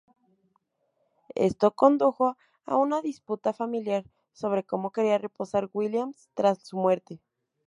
[1.35, 7.21] Esto condujo a una disputa familiar sobre cómo quería reposar Williams tras su muerte.